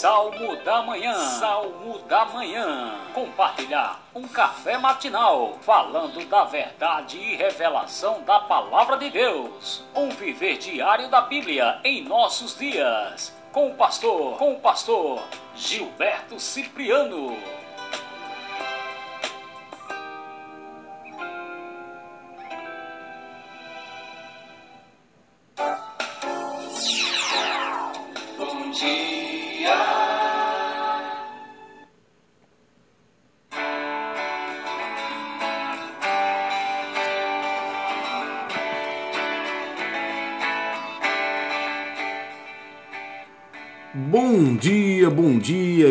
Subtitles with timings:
[0.00, 1.12] Salmo da Manhã.
[1.12, 2.94] Salmo da Manhã.
[3.12, 9.82] Compartilhar um café matinal falando da verdade e revelação da palavra de Deus.
[9.92, 13.36] Um viver diário da Bíblia em nossos dias.
[13.52, 15.20] Com o pastor, com o pastor
[15.56, 17.36] Gilberto Cipriano.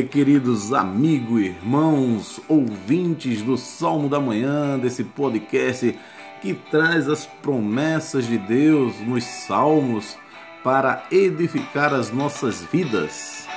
[0.07, 5.97] Queridos amigos, irmãos, ouvintes do Salmo da Manhã, desse podcast
[6.41, 10.17] que traz as promessas de Deus nos salmos
[10.63, 13.47] para edificar as nossas vidas.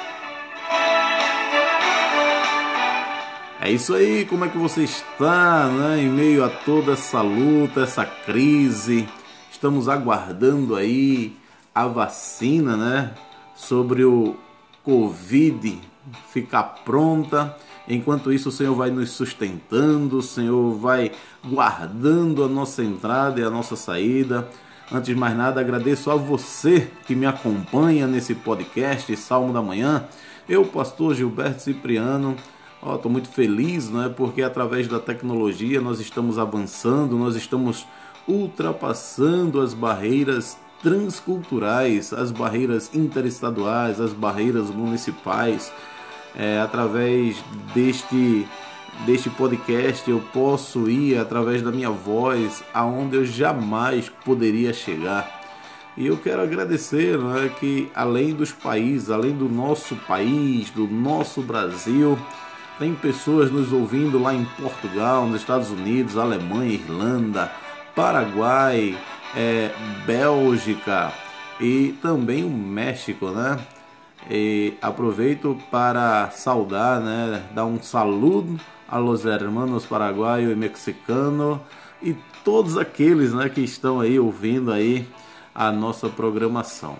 [3.60, 6.02] É isso aí, como é que você está, né?
[6.02, 9.08] Em meio a toda essa luta, essa crise,
[9.52, 11.36] estamos aguardando aí
[11.74, 13.14] a vacina, né?
[13.54, 14.34] Sobre o
[14.82, 15.90] Covid
[16.28, 17.56] ficar pronta.
[17.88, 21.12] Enquanto isso, o Senhor vai nos sustentando, o Senhor vai
[21.44, 24.48] guardando a nossa entrada e a nossa saída.
[24.92, 30.04] Antes de mais nada, agradeço a você que me acompanha nesse podcast Salmo da Manhã.
[30.48, 32.36] Eu, pastor Gilberto Cipriano,
[32.82, 34.12] estou muito feliz, né?
[34.16, 37.86] Porque através da tecnologia nós estamos avançando, nós estamos
[38.26, 45.72] ultrapassando as barreiras transculturais, as barreiras interestaduais, as barreiras municipais.
[46.34, 47.42] É, através
[47.74, 48.46] deste
[49.06, 55.40] deste podcast eu posso ir através da minha voz aonde eu jamais poderia chegar.
[55.96, 61.42] E eu quero agradecer né, que além dos países, além do nosso país, do nosso
[61.42, 62.18] Brasil,
[62.78, 67.52] tem pessoas nos ouvindo lá em Portugal, nos Estados Unidos, Alemanha, Irlanda,
[67.94, 68.96] Paraguai,
[69.36, 69.70] é,
[70.06, 71.12] Bélgica
[71.60, 73.58] e também o México, né?
[74.28, 77.42] E aproveito para saudar, né?
[77.54, 81.60] Dar um saludo a los hermanos paraguaio e mexicano
[82.02, 82.14] e
[82.44, 85.06] todos aqueles, né, que estão aí ouvindo aí
[85.54, 86.96] a nossa programação.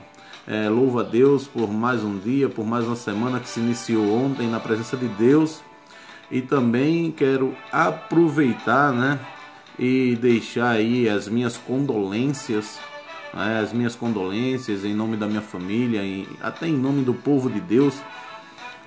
[0.47, 4.13] É, louvo a Deus por mais um dia, por mais uma semana que se iniciou
[4.13, 5.63] ontem na presença de Deus
[6.31, 9.19] e também quero aproveitar, né?
[9.81, 12.79] e deixar aí as minhas condolências,
[13.33, 17.61] as minhas condolências em nome da minha família e até em nome do povo de
[17.61, 17.95] Deus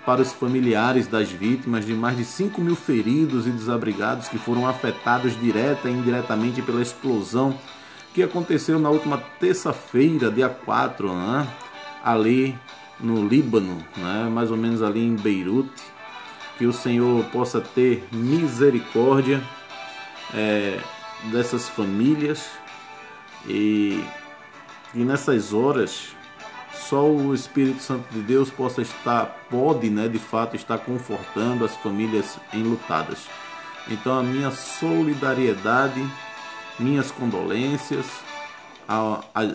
[0.06, 4.68] para os familiares das vítimas de mais de 5 mil feridos e desabrigados que foram
[4.68, 7.58] afetados direta e indiretamente pela explosão
[8.14, 11.48] que aconteceu na última terça-feira, dia 4, né,
[12.04, 12.56] ali
[13.00, 15.82] no Líbano, né, mais ou menos ali em Beirute.
[16.58, 19.42] Que o Senhor possa ter misericórdia
[20.32, 20.80] é,
[21.32, 22.48] dessas famílias
[23.48, 24.04] e,
[24.94, 26.16] e nessas horas
[26.74, 31.76] só o Espírito Santo de Deus possa estar, pode, né, de fato, estar confortando as
[31.78, 33.28] famílias enlutadas.
[33.90, 36.04] Então a minha solidariedade,
[36.80, 38.06] minhas condolências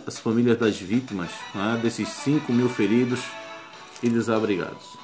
[0.06, 3.20] às famílias das vítimas, né, desses 5 mil feridos
[4.03, 4.97] e desabrigados.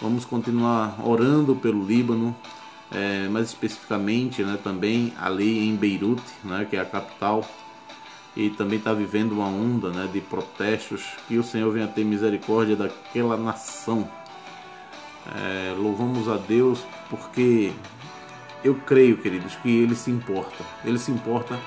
[0.00, 2.36] Vamos continuar orando pelo Líbano,
[2.92, 7.44] é, mais especificamente né, também ali em Beirute, né, que é a capital,
[8.36, 12.74] e também está vivendo uma onda né, de protestos, que o Senhor venha ter misericórdia
[12.74, 14.08] daquela nação.
[15.36, 17.72] É, louvamos a Deus porque
[18.62, 20.64] eu creio, queridos, que Ele se importa.
[20.84, 21.58] Ele se importa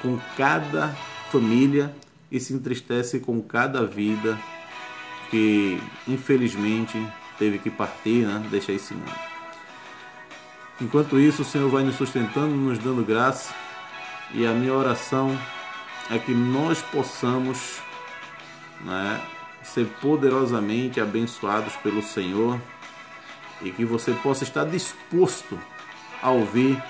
[0.00, 0.88] com cada
[1.30, 1.94] família
[2.30, 4.38] e se entristece com cada vida
[5.30, 7.00] que infelizmente
[7.38, 9.34] teve que partir, né, deixar esse mundo.
[10.80, 13.54] Enquanto isso, o Senhor vai nos sustentando, nos dando graça,
[14.32, 15.36] e a minha oração
[16.10, 17.80] é que nós possamos
[18.80, 19.20] né,
[19.62, 22.60] ser poderosamente abençoados pelo Senhor
[23.62, 25.58] e que você possa estar disposto
[26.22, 26.82] a ouvir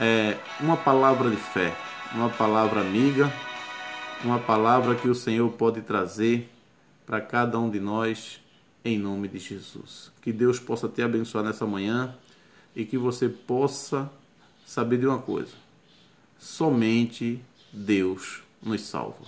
[0.00, 1.74] é, uma palavra de fé,
[2.14, 3.32] uma palavra amiga,
[4.24, 6.50] uma palavra que o Senhor pode trazer
[7.04, 8.40] para cada um de nós
[8.84, 10.10] em nome de Jesus.
[10.22, 12.14] Que Deus possa te abençoar nessa manhã
[12.74, 14.10] e que você possa
[14.64, 15.52] saber de uma coisa:
[16.38, 17.40] somente
[17.72, 19.24] Deus nos salva.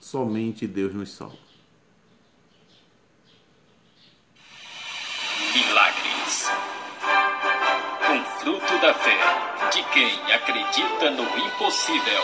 [0.00, 1.38] Somente Deus nos salva.
[5.54, 6.48] Milagres.
[8.10, 9.18] Um fruto da fé
[9.72, 12.22] de quem acredita no impossível.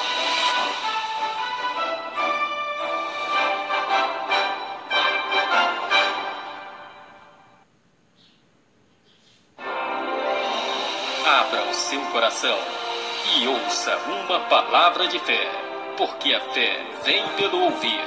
[11.26, 12.89] Abra o seu coração
[13.37, 15.49] e ouça uma palavra de fé,
[15.96, 18.00] porque a fé vem pelo ouvir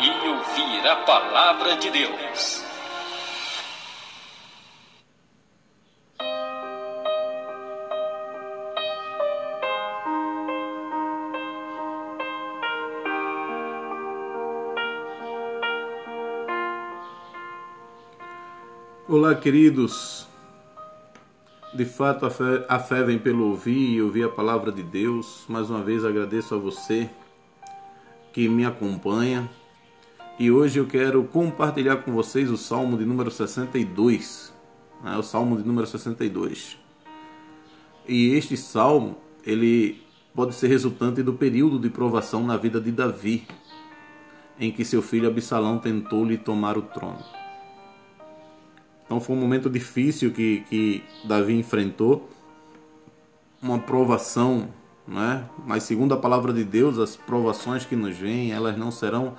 [0.00, 2.64] e ouvir a palavra de Deus.
[19.08, 20.15] Olá, queridos.
[21.76, 25.44] De fato, a fé, a fé vem pelo ouvir e ouvir a palavra de Deus.
[25.46, 27.10] Mais uma vez agradeço a você
[28.32, 29.46] que me acompanha.
[30.38, 34.54] E hoje eu quero compartilhar com vocês o Salmo de número 62.
[35.04, 35.18] Né?
[35.18, 36.78] O Salmo de número 62.
[38.08, 40.02] E este salmo, ele
[40.34, 43.46] pode ser resultante do período de provação na vida de Davi,
[44.58, 47.22] em que seu filho Absalão tentou lhe tomar o trono.
[49.06, 52.28] Então foi um momento difícil que, que Davi enfrentou,
[53.62, 54.68] uma provação,
[55.06, 55.48] né?
[55.64, 59.36] mas segundo a palavra de Deus, as provações que nos vêm, elas não serão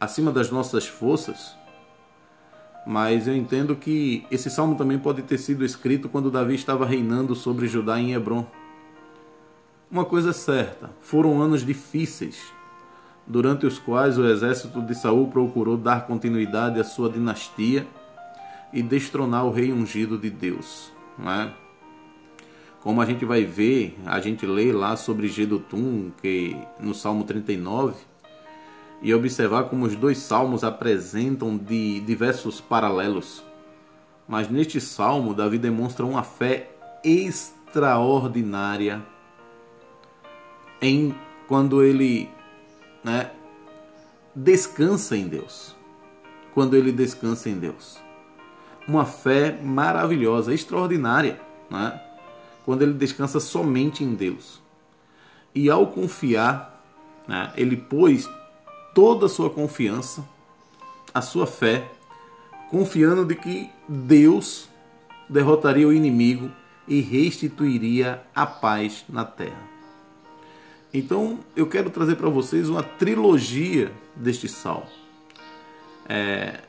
[0.00, 1.54] acima das nossas forças.
[2.84, 7.36] Mas eu entendo que esse salmo também pode ter sido escrito quando Davi estava reinando
[7.36, 8.44] sobre Judá em Hebron.
[9.88, 12.42] Uma coisa é certa, foram anos difíceis,
[13.24, 17.86] durante os quais o exército de Saul procurou dar continuidade à sua dinastia
[18.72, 20.90] e destronar o rei ungido de Deus.
[21.18, 21.52] Né?
[22.80, 27.94] Como a gente vai ver, a gente lê lá sobre Gedotum, que no Salmo 39,
[29.02, 33.44] e observar como os dois salmos apresentam de diversos paralelos.
[34.26, 36.70] Mas neste salmo, Davi demonstra uma fé
[37.04, 39.02] extraordinária
[40.80, 41.14] em
[41.46, 42.28] quando ele
[43.04, 43.30] né,
[44.34, 45.76] descansa em Deus.
[46.54, 48.00] Quando ele descansa em Deus
[48.86, 51.40] uma fé maravilhosa, extraordinária,
[51.70, 52.00] né?
[52.64, 54.60] quando ele descansa somente em Deus.
[55.54, 56.82] E ao confiar,
[57.26, 58.28] né, ele pôs
[58.94, 60.26] toda a sua confiança,
[61.12, 61.90] a sua fé,
[62.70, 64.68] confiando de que Deus
[65.28, 66.50] derrotaria o inimigo
[66.86, 69.70] e restituiria a paz na terra.
[70.92, 74.88] Então eu quero trazer para vocês uma trilogia deste salmo.
[76.08, 76.60] É,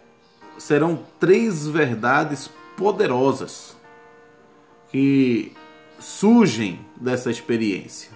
[0.64, 3.76] serão três verdades poderosas
[4.90, 5.52] que
[6.00, 8.12] surgem dessa experiência.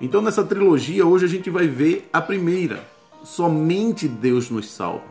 [0.00, 2.86] Então, nessa trilogia, hoje a gente vai ver a primeira:
[3.24, 5.02] somente Deus nos salva.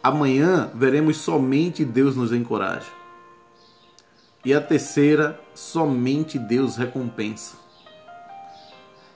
[0.00, 2.86] Amanhã veremos somente Deus nos encoraja.
[4.44, 7.56] E a terceira, somente Deus recompensa.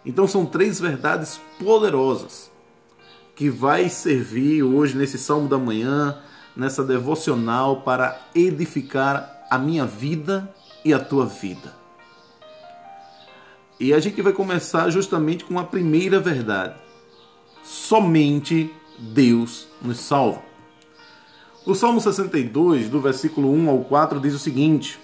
[0.04, 2.50] Então, são três verdades poderosas
[3.38, 6.18] que vai servir hoje nesse Salmo da Manhã,
[6.56, 10.52] nessa devocional, para edificar a minha vida
[10.84, 11.72] e a tua vida.
[13.78, 16.74] E a gente vai começar justamente com a primeira verdade.
[17.62, 20.42] Somente Deus nos salva.
[21.64, 24.98] O Salmo 62, do versículo 1 ao 4, diz o seguinte: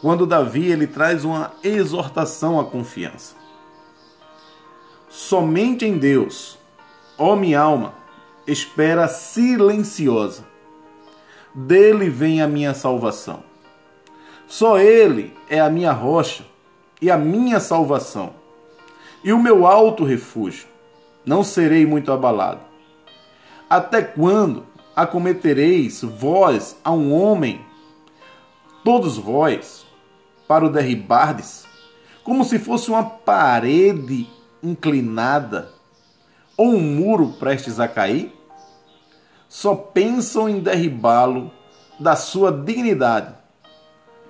[0.00, 3.41] Quando Davi ele traz uma exortação à confiança.
[5.32, 6.58] Somente em Deus,
[7.16, 7.94] ó minha alma,
[8.46, 10.44] espera silenciosa.
[11.54, 13.42] Dele vem a minha salvação.
[14.46, 16.44] Só Ele é a minha rocha
[17.00, 18.34] e a minha salvação,
[19.24, 20.66] e o meu alto refúgio.
[21.24, 22.60] Não serei muito abalado.
[23.70, 27.64] Até quando acometereis vós a um homem,
[28.84, 29.86] todos vós,
[30.46, 31.64] para o derribardes,
[32.22, 34.28] como se fosse uma parede
[34.62, 35.70] inclinada
[36.56, 38.32] ou um muro prestes a cair?
[39.48, 41.50] Só pensam em derribá-lo
[41.98, 43.34] da sua dignidade.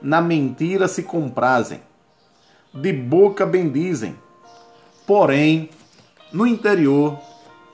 [0.00, 1.80] Na mentira se comprazem,
[2.74, 4.18] de boca bendizem,
[5.06, 5.70] porém
[6.32, 7.18] no interior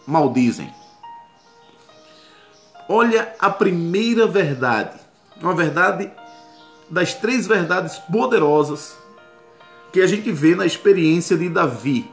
[0.06, 0.72] maldizem.
[2.88, 4.98] Olha a primeira verdade,
[5.40, 6.10] uma verdade
[6.90, 8.96] das três verdades poderosas
[9.92, 12.10] que a gente vê na experiência de Davi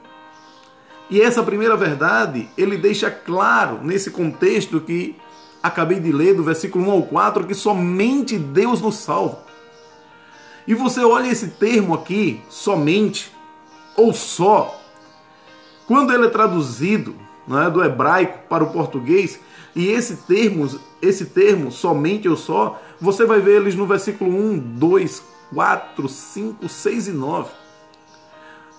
[1.10, 5.16] e essa primeira verdade, ele deixa claro nesse contexto que
[5.62, 9.44] acabei de ler, do versículo 1 ao 4, que somente Deus nos salva.
[10.68, 13.32] E você olha esse termo aqui, somente,
[13.96, 14.80] ou só,
[15.88, 17.16] quando ele é traduzido
[17.50, 19.40] é, do hebraico para o português,
[19.76, 20.68] e esse termo,
[21.02, 26.68] esse termo, somente ou só, você vai ver eles no versículo 1, 2, 4, 5,
[26.68, 27.52] 6 e 9.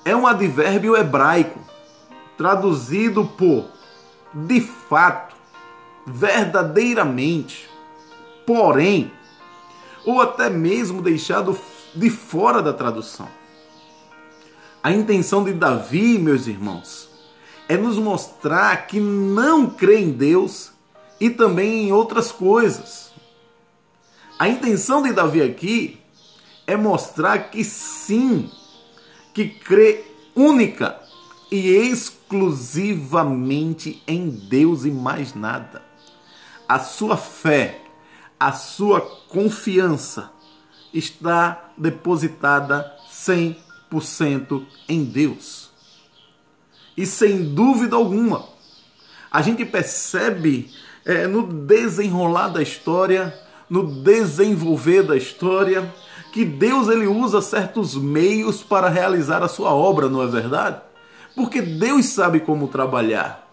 [0.05, 1.76] É um advérbio hebraico
[2.37, 3.77] traduzido por
[4.33, 5.35] de fato,
[6.07, 7.69] verdadeiramente,
[8.47, 9.11] porém,
[10.05, 11.59] ou até mesmo deixado
[11.95, 13.29] de fora da tradução.
[14.83, 17.09] A intenção de Davi, meus irmãos,
[17.69, 20.71] é nos mostrar que não crê em Deus
[21.19, 23.11] e também em outras coisas.
[24.39, 25.99] A intenção de Davi aqui
[26.67, 28.51] é mostrar que sim,
[29.33, 30.05] que crê
[30.37, 31.06] única
[31.51, 35.83] e exclusivamente em Deus e mais nada.
[36.69, 37.81] A sua fé,
[38.39, 40.31] a sua confiança
[40.93, 45.71] está depositada 100% em Deus.
[46.97, 48.49] E sem dúvida alguma,
[49.31, 50.71] a gente percebe
[51.05, 53.39] é, no desenrolar da história,
[53.69, 55.93] no desenvolver da história,
[56.33, 60.81] que Deus ele usa certos meios para realizar a sua obra, não é verdade?
[61.37, 63.47] Porque Deus sabe como trabalhar.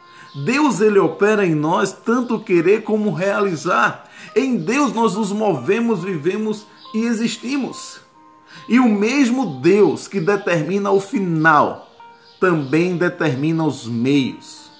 [0.46, 4.10] Deus ele opera em nós tanto querer como realizar.
[4.36, 8.00] Em Deus nós nos movemos, vivemos e existimos.
[8.68, 11.92] E o mesmo Deus que determina o final
[12.40, 14.72] também determina os meios.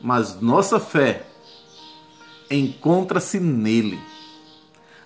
[0.00, 1.26] Mas nossa fé
[2.50, 3.98] encontra-se nele.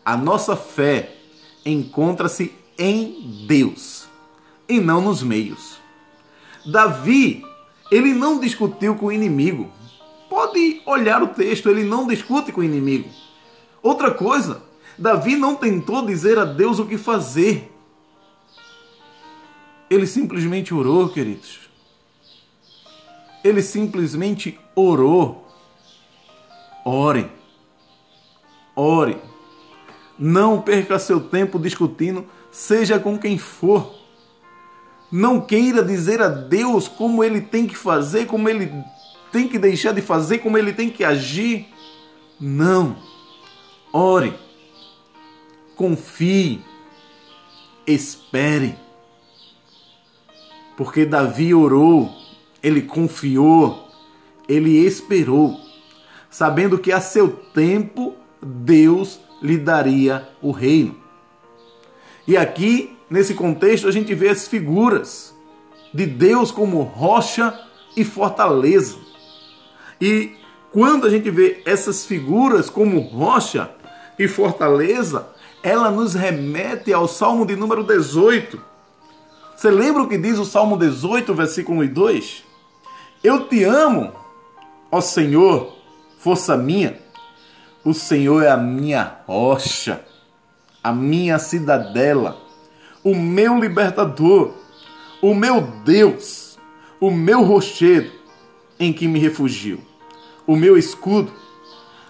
[0.05, 1.17] A nossa fé
[1.65, 4.09] encontra-se em Deus
[4.69, 5.79] e não nos meios.
[6.71, 7.43] Davi,
[7.91, 9.71] ele não discutiu com o inimigo.
[10.29, 13.09] Pode olhar o texto, ele não discute com o inimigo.
[13.83, 14.63] Outra coisa,
[14.99, 17.73] Davi não tentou dizer a Deus o que fazer.
[19.89, 21.71] Ele simplesmente orou, queridos.
[23.43, 25.49] Ele simplesmente orou.
[26.85, 27.31] Ore.
[28.77, 29.17] Ore.
[30.19, 33.98] Não perca seu tempo discutindo, seja com quem for.
[35.11, 38.71] Não queira dizer a Deus como ele tem que fazer, como ele
[39.33, 41.69] tem que deixar de fazer, como ele tem que agir.
[42.41, 42.97] Não.
[43.93, 44.35] Ore.
[45.77, 46.63] Confie.
[47.87, 48.77] Espere.
[50.77, 52.09] Porque Davi orou,
[52.63, 53.89] ele confiou,
[54.49, 55.59] ele esperou,
[56.31, 60.97] sabendo que a seu tempo Deus lhe daria o reino.
[62.29, 65.35] E aqui nesse contexto, a gente vê as figuras
[65.93, 67.59] de Deus como rocha
[67.97, 68.97] e fortaleza.
[70.01, 70.37] E
[70.73, 73.71] quando a gente vê essas figuras como rocha
[74.19, 75.29] e fortaleza,
[75.63, 78.61] ela nos remete ao Salmo de número 18.
[79.57, 82.45] Você lembra o que diz o Salmo 18, versículo 1 e 2?
[83.25, 84.13] Eu te amo,
[84.91, 85.77] ó Senhor,
[86.19, 87.01] força minha.
[87.85, 90.05] O Senhor é a minha rocha,
[90.83, 92.48] a minha cidadela
[93.11, 94.53] o meu libertador,
[95.23, 96.59] o meu Deus,
[97.01, 98.13] o meu rochedo
[98.79, 99.81] em que me refugio,
[100.47, 101.33] o meu escudo,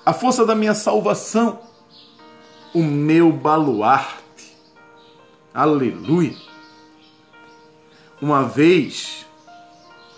[0.04, 1.60] a força da minha salvação,
[2.74, 4.56] o meu baluarte.
[5.54, 6.34] Aleluia!
[8.20, 9.24] Uma vez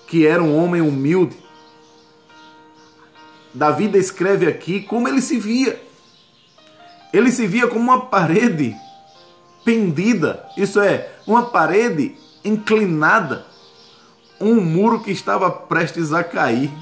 [0.06, 1.36] que era um homem humilde,
[3.52, 5.78] Davi descreve aqui como ele se via.
[7.12, 8.74] Ele se via como uma parede
[9.70, 13.46] pendida, isso é, uma parede inclinada,
[14.40, 16.72] um muro que estava prestes a cair.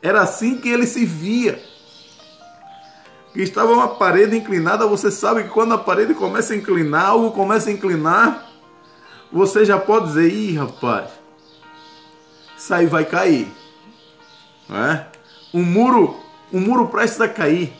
[0.00, 1.62] Era assim que ele se via.
[3.34, 7.32] Que estava uma parede inclinada, você sabe que quando a parede começa a inclinar, algo
[7.32, 8.50] começa a inclinar,
[9.30, 11.10] você já pode dizer, ih rapaz,
[12.56, 13.52] isso aí vai cair.
[14.70, 15.04] É?
[15.52, 16.16] Um muro,
[16.50, 17.70] um muro prestes a cair.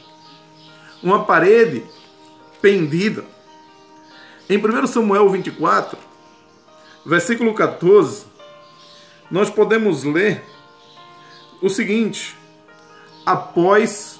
[1.02, 1.82] Uma parede
[2.60, 3.24] pendida.
[4.50, 5.96] Em 1 Samuel 24,
[7.06, 8.26] versículo 14,
[9.30, 10.42] nós podemos ler
[11.62, 12.36] o seguinte:
[13.24, 14.18] Após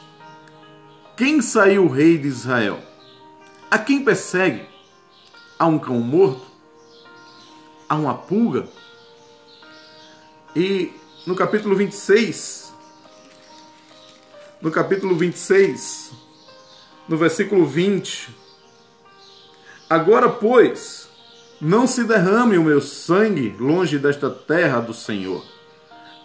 [1.16, 2.78] quem saiu o rei de Israel?
[3.68, 4.68] A quem persegue?
[5.58, 6.46] A um cão morto?
[7.88, 8.68] A uma pulga?
[10.54, 10.92] E
[11.26, 12.72] no capítulo 26,
[14.62, 16.12] no capítulo 26,
[17.08, 18.49] no versículo 20,
[19.90, 21.08] Agora, pois,
[21.60, 25.44] não se derrame o meu sangue longe desta terra do Senhor.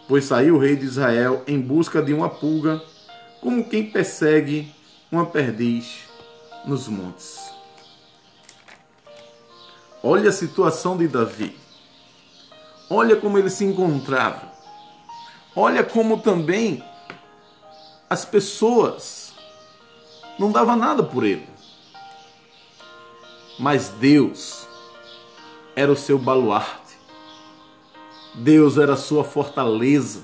[0.08, 2.80] Pois saiu o rei de Israel em busca de uma pulga,
[3.42, 4.72] como quem persegue
[5.12, 6.02] uma perdiz
[6.64, 7.40] nos montes.
[10.04, 11.58] Olha a situação de Davi.
[12.88, 14.54] Olha como ele se encontrava.
[15.56, 16.84] Olha como também
[18.08, 19.34] as pessoas
[20.38, 21.55] não davam nada por ele.
[23.58, 24.68] Mas Deus
[25.76, 26.98] era o seu baluarte.
[28.34, 30.24] Deus era a sua fortaleza.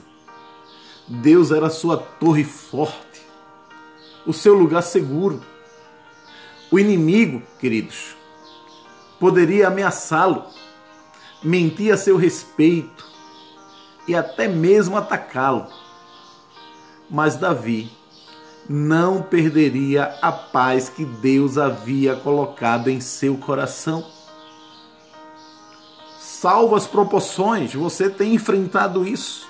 [1.08, 3.22] Deus era a sua torre forte.
[4.26, 5.42] O seu lugar seguro.
[6.70, 8.16] O inimigo, queridos,
[9.20, 10.46] poderia ameaçá-lo,
[11.44, 13.06] mentir a seu respeito
[14.08, 15.68] e até mesmo atacá-lo.
[17.10, 17.92] Mas Davi
[18.70, 24.06] não perderia a paz que Deus havia colocado em seu coração.
[26.20, 29.48] Salvo as proporções, você tem enfrentado isso.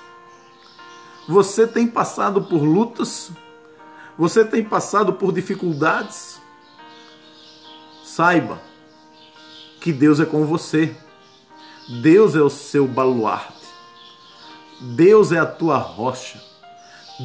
[1.28, 3.30] Você tem passado por lutas,
[4.18, 6.40] você tem passado por dificuldades.
[8.04, 8.60] Saiba
[9.80, 10.94] que Deus é com você.
[12.02, 13.66] Deus é o seu baluarte.
[14.80, 16.51] Deus é a tua rocha.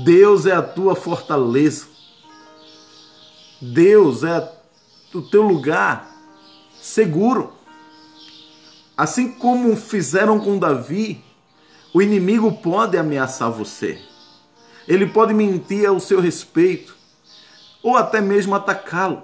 [0.04, 1.88] Deus é a tua fortaleza.
[3.62, 4.52] Deus é
[5.14, 6.10] o teu lugar
[6.80, 7.54] seguro.
[8.96, 11.24] Assim como fizeram com Davi,
[11.94, 14.02] o inimigo pode ameaçar você.
[14.88, 16.96] Ele pode mentir ao seu respeito
[17.82, 19.24] ou até mesmo atacá-lo.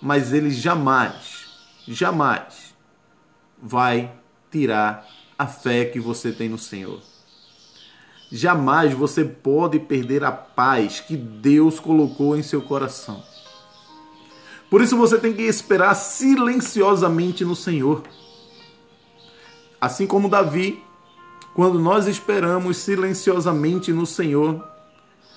[0.00, 1.46] Mas ele jamais,
[1.86, 2.74] jamais
[3.60, 4.12] vai
[4.50, 5.06] tirar
[5.38, 7.11] a fé que você tem no Senhor.
[8.34, 13.22] Jamais você pode perder a paz que Deus colocou em seu coração.
[14.70, 18.02] Por isso você tem que esperar silenciosamente no Senhor.
[19.78, 20.82] Assim como Davi,
[21.54, 24.66] quando nós esperamos silenciosamente no Senhor,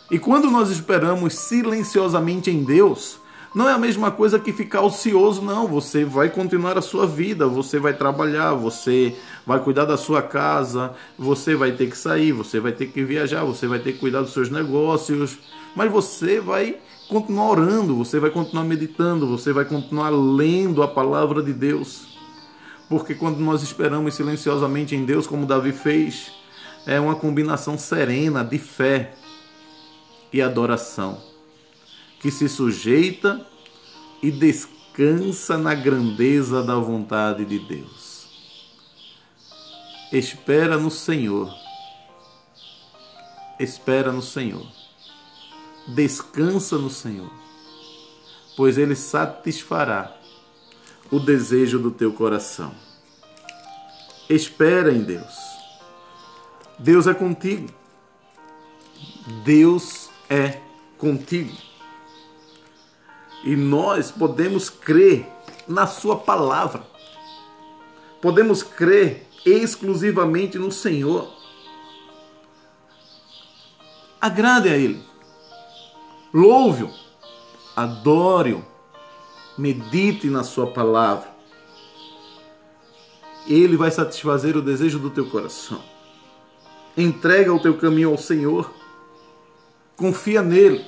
[0.10, 3.20] e quando nós esperamos silenciosamente em Deus,
[3.56, 5.66] não é a mesma coisa que ficar ocioso, não.
[5.66, 9.16] Você vai continuar a sua vida, você vai trabalhar, você
[9.48, 13.46] vai cuidar da sua casa, você vai ter que sair, você vai ter que viajar,
[13.46, 15.40] você vai ter que cuidar dos seus negócios,
[15.74, 21.42] mas você vai continuar orando, você vai continuar meditando, você vai continuar lendo a palavra
[21.42, 22.20] de Deus.
[22.90, 26.30] Porque quando nós esperamos silenciosamente em Deus, como Davi fez,
[26.86, 29.14] é uma combinação serena de fé
[30.34, 31.35] e adoração
[32.20, 33.46] que se sujeita
[34.22, 38.28] e descansa na grandeza da vontade de Deus.
[40.12, 41.54] Espera no Senhor.
[43.60, 44.66] Espera no Senhor.
[45.88, 47.32] Descansa no Senhor,
[48.58, 50.16] pois Ele satisfará
[51.12, 52.74] o desejo do teu coração.
[54.28, 55.36] Espera em Deus.
[56.80, 57.70] Deus é contigo.
[59.44, 60.60] Deus é
[60.98, 61.56] contigo.
[63.46, 65.28] E nós podemos crer
[65.68, 66.84] na Sua palavra.
[68.20, 71.32] Podemos crer exclusivamente no Senhor.
[74.20, 75.04] Agrade a Ele.
[76.34, 76.92] Louve-o.
[77.76, 78.66] Adore-o.
[79.56, 81.30] Medite na Sua palavra.
[83.48, 85.84] Ele vai satisfazer o desejo do teu coração.
[86.98, 88.74] Entrega o teu caminho ao Senhor.
[89.96, 90.84] Confia nele.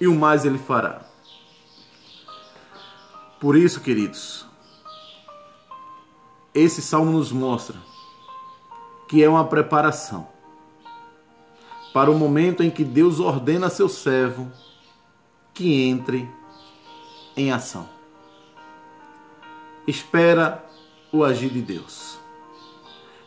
[0.00, 1.05] E o mais ele fará.
[3.38, 4.46] Por isso, queridos,
[6.54, 7.76] esse salmo nos mostra
[9.06, 10.26] que é uma preparação
[11.92, 14.50] para o momento em que Deus ordena a seu servo
[15.52, 16.28] que entre
[17.36, 17.86] em ação.
[19.86, 20.64] Espera
[21.12, 22.18] o agir de Deus.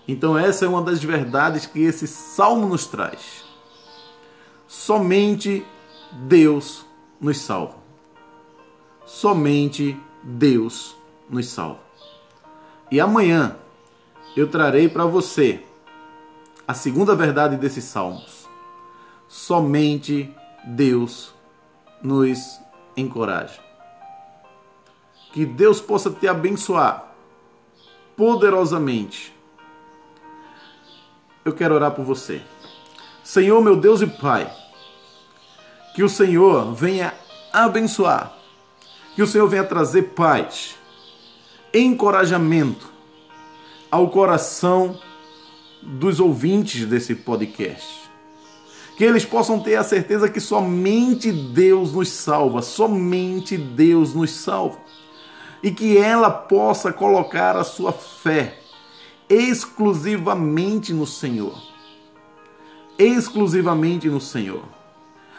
[0.07, 3.45] Então, essa é uma das verdades que esse salmo nos traz.
[4.67, 5.63] Somente
[6.11, 6.83] Deus
[7.21, 7.78] nos salva
[9.09, 10.95] somente Deus
[11.27, 11.79] nos salva.
[12.91, 13.57] E amanhã
[14.37, 15.65] eu trarei para você
[16.67, 18.47] a segunda verdade desses salmos.
[19.27, 20.31] Somente
[20.63, 21.33] Deus
[22.03, 22.61] nos
[22.95, 23.59] encoraja.
[25.33, 27.15] Que Deus possa te abençoar
[28.15, 29.35] poderosamente.
[31.43, 32.43] Eu quero orar por você.
[33.23, 34.51] Senhor, meu Deus e Pai,
[35.95, 37.13] que o Senhor venha
[37.51, 38.38] abençoar
[39.19, 40.75] que o Senhor venha trazer paz,
[41.73, 42.89] encorajamento
[43.91, 44.97] ao coração
[45.83, 48.09] dos ouvintes desse podcast.
[48.95, 54.79] Que eles possam ter a certeza que somente Deus nos salva, somente Deus nos salva.
[55.61, 58.57] E que ela possa colocar a sua fé
[59.27, 61.61] exclusivamente no Senhor.
[62.97, 64.63] Exclusivamente no Senhor.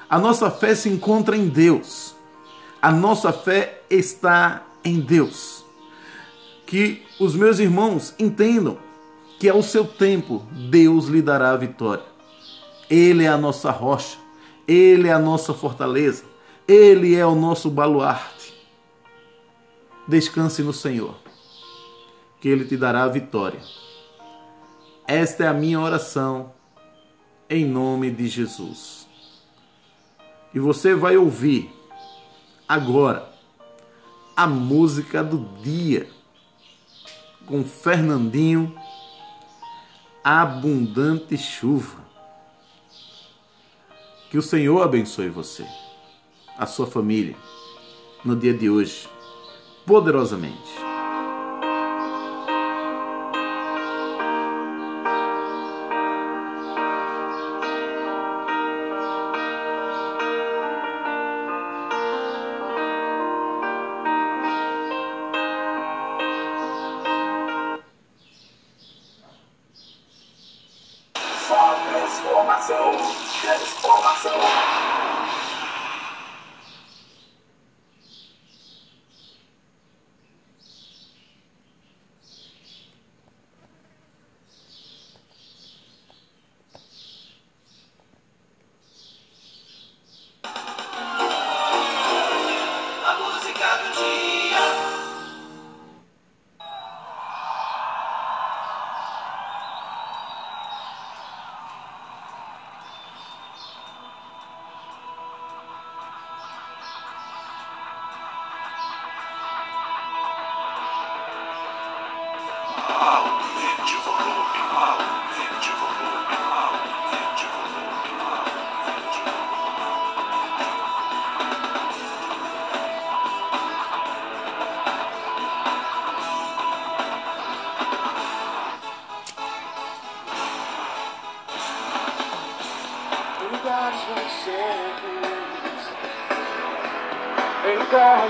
[0.07, 2.20] A nossa fé se encontra em Deus.
[2.83, 5.65] A nossa fé está em Deus.
[6.67, 8.79] Que os meus irmãos entendam
[9.39, 12.05] que ao seu tempo Deus lhe dará a vitória.
[12.89, 14.19] Ele é a nossa rocha,
[14.67, 16.25] ele é a nossa fortaleza,
[16.67, 18.55] ele é o nosso baluarte.
[20.09, 21.15] Descanse no Senhor,
[22.41, 23.61] que ele te dará a vitória.
[25.07, 26.53] Esta é a minha oração
[27.49, 29.07] em nome de Jesus.
[30.55, 31.80] E você vai ouvir
[32.71, 33.29] agora
[34.37, 36.09] a música do dia
[37.45, 38.73] com Fernandinho
[40.23, 41.99] Abundante Chuva.
[44.31, 45.67] Que o Senhor abençoe você,
[46.57, 47.35] a sua família,
[48.25, 49.09] no dia de hoje,
[49.85, 50.90] poderosamente.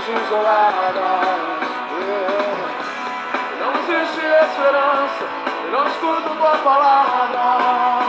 [0.07, 0.95] isoladas.
[2.01, 2.51] É.
[3.59, 5.25] Não existe esperança,
[5.65, 8.01] eu não escuto tua palavra.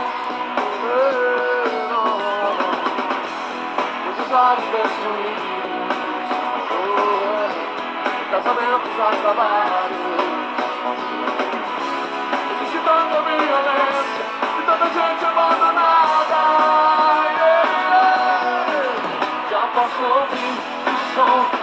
[0.83, 2.17] Yeah, não.
[4.05, 5.43] Muitos olhos destruídos,
[6.71, 8.31] oh, é.
[8.31, 10.01] casamentos acabados.
[12.51, 14.23] Existe tanta violência
[14.57, 16.41] e tanta gente abandonada.
[17.37, 17.73] Yeah.
[19.51, 20.55] Já posso ouvir
[20.87, 21.62] o som.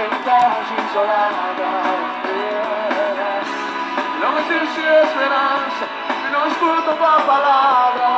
[0.04, 1.68] em terras isoladas.
[4.20, 5.84] Não existe esperança
[6.22, 8.08] se não escutam a palavra.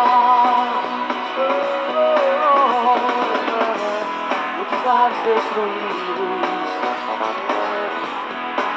[4.57, 6.71] Muitos lares destruídos,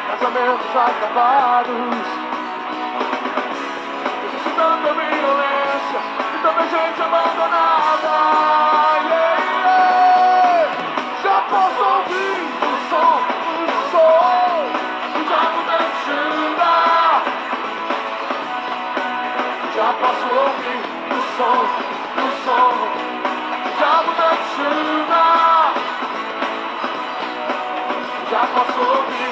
[0.09, 2.07] casamentos acabados.
[4.25, 5.52] Existe tanta violência
[6.43, 8.15] também gente abandonada.
[9.07, 10.67] Yeah, yeah.
[11.23, 13.13] Já posso ouvir o som,
[13.63, 14.11] o som
[15.13, 16.67] do diabo dançando.
[19.73, 21.59] Já posso ouvir o som,
[22.19, 22.71] o som
[23.63, 25.19] do diabo dançando.
[28.29, 29.22] Já posso ouvir.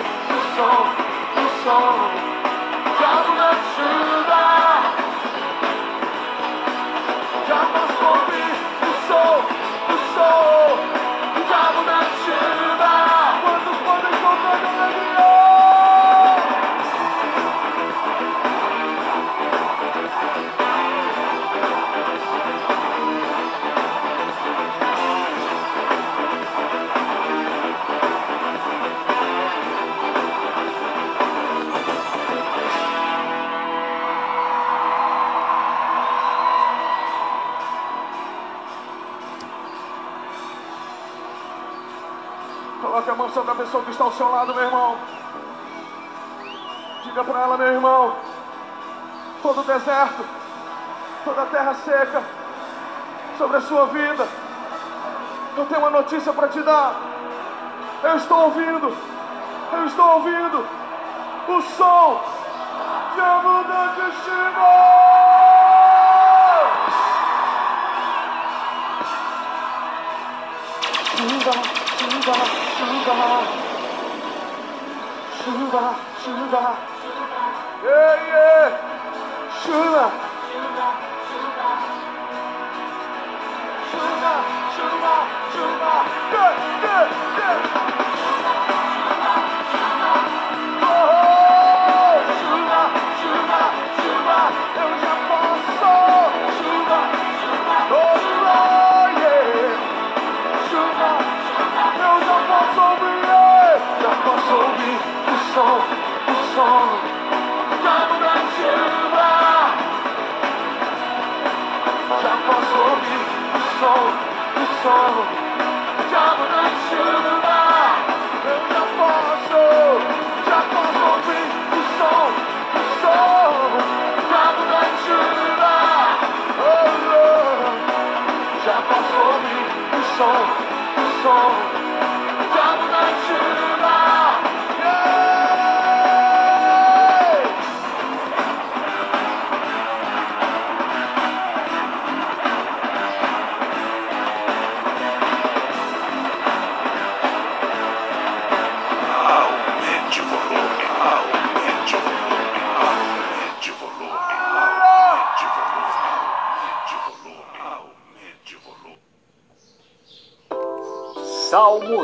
[42.92, 44.98] Coloque a mão sobre a pessoa que está ao seu lado, meu irmão.
[47.06, 48.18] Diga para ela, meu irmão.
[49.42, 50.26] Todo deserto,
[51.24, 52.22] toda terra seca
[53.38, 54.28] sobre a sua vida.
[55.56, 56.96] Eu tenho uma notícia para te dar.
[58.04, 58.98] Eu estou ouvindo.
[59.72, 60.68] Eu estou ouvindo
[61.48, 62.22] o som
[63.16, 64.82] de abundante chegou.
[71.16, 71.54] Chuva,
[71.98, 72.71] chuva.
[73.06, 73.14] バ
[75.34, 78.78] シュバシュバイエイエ
[79.50, 81.68] シュバシュバシュバ
[84.70, 85.18] シュバ
[85.50, 88.01] シュバシュバシュバ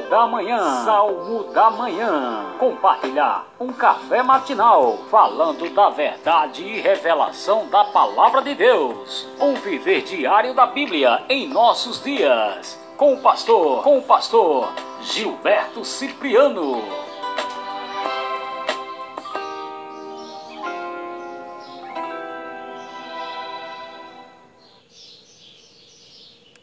[0.09, 0.83] da Manhã.
[0.85, 2.45] Salmo da Manhã.
[2.57, 9.27] Compartilhar um café matinal falando da verdade e revelação da palavra de Deus.
[9.39, 12.79] Um viver diário da Bíblia em nossos dias.
[12.97, 14.69] Com o pastor, com o pastor
[15.01, 16.81] Gilberto Cipriano.